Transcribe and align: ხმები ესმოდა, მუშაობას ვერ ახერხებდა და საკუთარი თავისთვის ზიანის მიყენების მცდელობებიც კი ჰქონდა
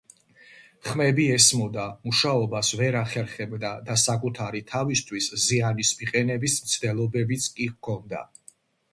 ხმები 0.85 1.23
ესმოდა, 1.33 1.83
მუშაობას 2.07 2.71
ვერ 2.79 2.95
ახერხებდა 3.01 3.73
და 3.89 3.97
საკუთარი 4.03 4.61
თავისთვის 4.71 5.27
ზიანის 5.43 5.91
მიყენების 5.99 6.57
მცდელობებიც 6.63 7.47
კი 7.61 7.69
ჰქონდა 7.75 8.23